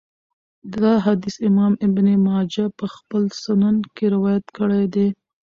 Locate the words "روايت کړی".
4.15-4.83